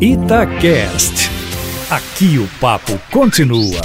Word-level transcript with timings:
Itacast. 0.00 1.28
Aqui 1.90 2.38
o 2.38 2.46
papo 2.60 2.96
continua. 3.10 3.80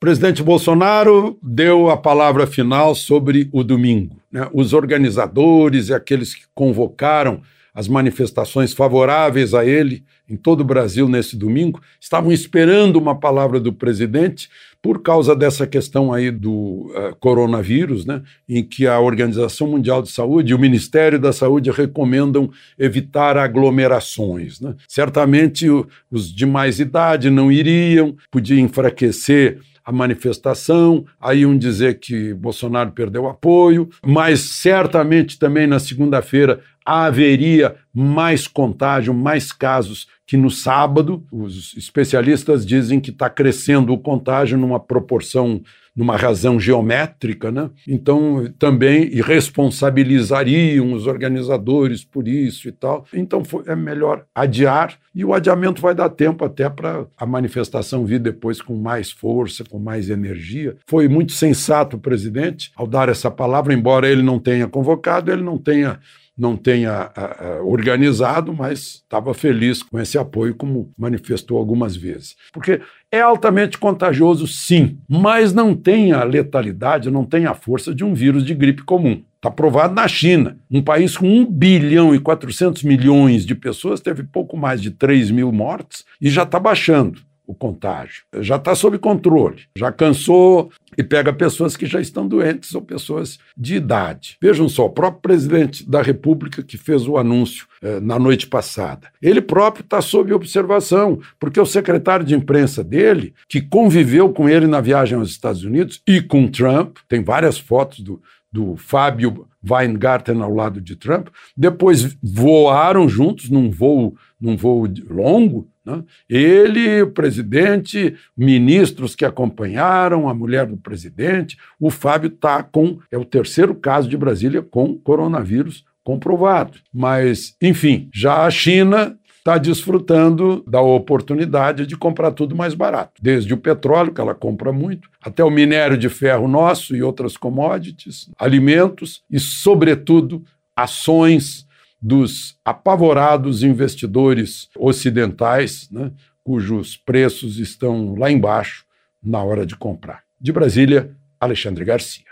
Presidente 0.00 0.42
Bolsonaro 0.42 1.38
deu 1.42 1.90
a 1.90 1.98
palavra 1.98 2.46
final 2.46 2.94
sobre 2.94 3.50
o 3.52 3.62
domingo. 3.62 4.16
Né? 4.32 4.48
Os 4.50 4.72
organizadores 4.72 5.90
e 5.90 5.94
aqueles 5.94 6.34
que 6.34 6.44
convocaram 6.54 7.42
as 7.76 7.88
manifestações 7.88 8.72
favoráveis 8.72 9.52
a 9.52 9.62
ele 9.62 10.02
em 10.26 10.34
todo 10.34 10.62
o 10.62 10.64
Brasil 10.64 11.06
nesse 11.06 11.36
domingo 11.36 11.78
estavam 12.00 12.32
esperando 12.32 12.96
uma 12.96 13.14
palavra 13.14 13.60
do 13.60 13.70
presidente 13.70 14.48
por 14.80 15.02
causa 15.02 15.36
dessa 15.36 15.66
questão 15.66 16.10
aí 16.10 16.30
do 16.30 16.50
uh, 16.52 17.14
coronavírus, 17.20 18.06
né, 18.06 18.22
em 18.48 18.62
que 18.62 18.86
a 18.86 18.98
Organização 18.98 19.68
Mundial 19.68 20.00
de 20.00 20.10
Saúde 20.10 20.52
e 20.52 20.54
o 20.54 20.58
Ministério 20.58 21.18
da 21.18 21.34
Saúde 21.34 21.70
recomendam 21.70 22.50
evitar 22.78 23.36
aglomerações. 23.36 24.58
Né. 24.58 24.74
Certamente 24.88 25.68
o, 25.68 25.86
os 26.10 26.34
de 26.34 26.46
mais 26.46 26.80
idade 26.80 27.28
não 27.28 27.52
iriam, 27.52 28.16
podia 28.30 28.58
enfraquecer 28.58 29.58
a 29.84 29.92
manifestação, 29.92 31.04
aí 31.20 31.46
um 31.46 31.56
dizer 31.56 32.00
que 32.00 32.34
Bolsonaro 32.34 32.90
perdeu 32.90 33.28
apoio, 33.28 33.88
mas 34.04 34.40
certamente 34.40 35.38
também 35.38 35.64
na 35.64 35.78
segunda-feira 35.78 36.60
haveria 36.86 37.74
mais 37.92 38.46
contágio, 38.46 39.12
mais 39.12 39.50
casos 39.50 40.06
que 40.26 40.36
no 40.36 40.50
sábado. 40.50 41.24
Os 41.30 41.74
especialistas 41.76 42.66
dizem 42.66 43.00
que 43.00 43.10
está 43.10 43.30
crescendo 43.30 43.92
o 43.92 43.98
contágio 43.98 44.58
numa 44.58 44.80
proporção, 44.80 45.62
numa 45.94 46.16
razão 46.16 46.58
geométrica, 46.58 47.50
né? 47.50 47.70
Então 47.86 48.52
também 48.58 49.04
irresponsabilizariam 49.04 50.92
os 50.92 51.06
organizadores 51.06 52.04
por 52.04 52.26
isso 52.26 52.68
e 52.68 52.72
tal. 52.72 53.06
Então 53.14 53.44
foi, 53.44 53.62
é 53.66 53.76
melhor 53.76 54.24
adiar 54.34 54.98
e 55.14 55.24
o 55.24 55.32
adiamento 55.32 55.80
vai 55.80 55.94
dar 55.94 56.10
tempo 56.10 56.44
até 56.44 56.68
para 56.68 57.06
a 57.16 57.24
manifestação 57.24 58.04
vir 58.04 58.18
depois 58.18 58.60
com 58.60 58.76
mais 58.76 59.10
força, 59.10 59.64
com 59.64 59.78
mais 59.78 60.10
energia. 60.10 60.76
Foi 60.86 61.08
muito 61.08 61.32
sensato 61.32 61.96
o 61.96 62.00
presidente 62.00 62.72
ao 62.76 62.86
dar 62.86 63.08
essa 63.08 63.30
palavra, 63.30 63.72
embora 63.72 64.08
ele 64.08 64.22
não 64.22 64.38
tenha 64.38 64.66
convocado, 64.66 65.32
ele 65.32 65.42
não 65.42 65.56
tenha 65.56 65.98
não 66.36 66.56
tenha 66.56 67.10
a, 67.14 67.46
a, 67.46 67.62
organizado, 67.62 68.52
mas 68.52 69.02
estava 69.02 69.32
feliz 69.32 69.82
com 69.82 69.98
esse 69.98 70.18
apoio, 70.18 70.54
como 70.54 70.92
manifestou 70.98 71.56
algumas 71.56 71.96
vezes. 71.96 72.36
Porque 72.52 72.80
é 73.10 73.20
altamente 73.20 73.78
contagioso, 73.78 74.46
sim, 74.46 74.98
mas 75.08 75.54
não 75.54 75.74
tem 75.74 76.12
a 76.12 76.22
letalidade, 76.24 77.10
não 77.10 77.24
tem 77.24 77.46
a 77.46 77.54
força 77.54 77.94
de 77.94 78.04
um 78.04 78.12
vírus 78.12 78.44
de 78.44 78.54
gripe 78.54 78.82
comum. 78.82 79.22
Está 79.36 79.50
provado 79.50 79.94
na 79.94 80.08
China. 80.08 80.58
Um 80.70 80.82
país 80.82 81.16
com 81.16 81.26
1 81.26 81.46
bilhão 81.50 82.14
e 82.14 82.18
400 82.18 82.82
milhões 82.82 83.46
de 83.46 83.54
pessoas 83.54 84.00
teve 84.00 84.24
pouco 84.24 84.56
mais 84.56 84.82
de 84.82 84.90
3 84.90 85.30
mil 85.30 85.52
mortes 85.52 86.04
e 86.20 86.28
já 86.28 86.42
está 86.42 86.58
baixando 86.58 87.20
o 87.46 87.54
contágio. 87.54 88.24
Já 88.40 88.56
está 88.56 88.74
sob 88.74 88.98
controle, 88.98 89.62
já 89.76 89.92
cansou 89.92 90.70
e 90.96 91.02
pega 91.02 91.32
pessoas 91.32 91.76
que 91.76 91.86
já 91.86 92.00
estão 92.00 92.26
doentes 92.26 92.74
ou 92.74 92.82
pessoas 92.82 93.38
de 93.56 93.76
idade. 93.76 94.36
Vejam 94.40 94.68
só, 94.68 94.86
o 94.86 94.90
próprio 94.90 95.22
presidente 95.22 95.88
da 95.88 96.02
República 96.02 96.62
que 96.62 96.76
fez 96.76 97.06
o 97.06 97.18
anúncio 97.18 97.66
eh, 97.82 98.00
na 98.00 98.18
noite 98.18 98.46
passada, 98.46 99.08
ele 99.20 99.40
próprio 99.40 99.84
está 99.84 100.00
sob 100.00 100.32
observação, 100.32 101.20
porque 101.38 101.60
o 101.60 101.66
secretário 101.66 102.24
de 102.24 102.34
imprensa 102.34 102.82
dele, 102.82 103.34
que 103.48 103.60
conviveu 103.60 104.32
com 104.32 104.48
ele 104.48 104.66
na 104.66 104.80
viagem 104.80 105.18
aos 105.18 105.30
Estados 105.30 105.64
Unidos 105.64 106.02
e 106.06 106.20
com 106.20 106.48
Trump, 106.48 106.96
tem 107.08 107.22
várias 107.22 107.58
fotos 107.58 108.00
do, 108.00 108.20
do 108.50 108.76
Fábio 108.76 109.46
Weingarten 109.68 110.40
ao 110.40 110.54
lado 110.54 110.80
de 110.80 110.96
Trump, 110.96 111.28
depois 111.56 112.16
voaram 112.22 113.08
juntos 113.08 113.50
num 113.50 113.70
voo, 113.70 114.16
num 114.40 114.56
voo 114.56 114.86
longo, 115.10 115.68
né? 115.86 116.02
Ele, 116.28 117.02
o 117.02 117.10
presidente, 117.12 118.16
ministros 118.36 119.14
que 119.14 119.24
acompanharam, 119.24 120.28
a 120.28 120.34
mulher 120.34 120.66
do 120.66 120.76
presidente, 120.76 121.56
o 121.78 121.90
Fábio 121.90 122.28
está 122.28 122.62
com. 122.62 122.98
É 123.10 123.16
o 123.16 123.24
terceiro 123.24 123.74
caso 123.74 124.08
de 124.08 124.16
Brasília 124.16 124.60
com 124.60 124.98
coronavírus 124.98 125.84
comprovado. 126.02 126.78
Mas, 126.92 127.56
enfim, 127.62 128.08
já 128.12 128.44
a 128.44 128.50
China 128.50 129.16
está 129.38 129.58
desfrutando 129.58 130.64
da 130.66 130.80
oportunidade 130.80 131.86
de 131.86 131.96
comprar 131.96 132.32
tudo 132.32 132.56
mais 132.56 132.74
barato. 132.74 133.12
Desde 133.22 133.54
o 133.54 133.56
petróleo, 133.56 134.12
que 134.12 134.20
ela 134.20 134.34
compra 134.34 134.72
muito, 134.72 135.08
até 135.22 135.44
o 135.44 135.50
minério 135.50 135.96
de 135.96 136.08
ferro 136.08 136.48
nosso 136.48 136.96
e 136.96 137.02
outras 137.02 137.36
commodities, 137.36 138.28
alimentos 138.36 139.22
e, 139.30 139.38
sobretudo, 139.38 140.42
ações 140.74 141.65
dos 142.00 142.58
apavorados 142.64 143.62
investidores 143.62 144.68
ocidentais, 144.76 145.88
né, 145.90 146.12
cujos 146.44 146.96
preços 146.96 147.58
estão 147.58 148.14
lá 148.14 148.30
embaixo 148.30 148.84
na 149.22 149.42
hora 149.42 149.66
de 149.66 149.74
comprar. 149.76 150.22
De 150.40 150.52
Brasília, 150.52 151.16
Alexandre 151.40 151.84
Garcia. 151.84 152.25